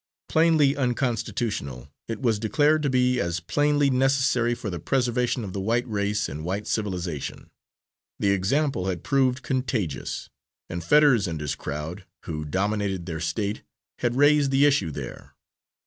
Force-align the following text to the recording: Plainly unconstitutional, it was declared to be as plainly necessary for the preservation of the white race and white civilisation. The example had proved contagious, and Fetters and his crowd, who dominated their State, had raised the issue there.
Plainly 0.27 0.75
unconstitutional, 0.75 1.87
it 2.07 2.23
was 2.23 2.39
declared 2.39 2.81
to 2.81 2.89
be 2.89 3.19
as 3.19 3.39
plainly 3.39 3.91
necessary 3.91 4.55
for 4.55 4.71
the 4.71 4.79
preservation 4.79 5.43
of 5.43 5.53
the 5.53 5.61
white 5.61 5.87
race 5.87 6.27
and 6.27 6.43
white 6.43 6.65
civilisation. 6.65 7.51
The 8.17 8.31
example 8.31 8.87
had 8.87 9.03
proved 9.03 9.43
contagious, 9.43 10.31
and 10.67 10.83
Fetters 10.83 11.27
and 11.27 11.39
his 11.39 11.53
crowd, 11.53 12.05
who 12.25 12.45
dominated 12.45 13.05
their 13.05 13.19
State, 13.19 13.61
had 13.99 14.15
raised 14.15 14.49
the 14.49 14.65
issue 14.65 14.89
there. 14.89 15.35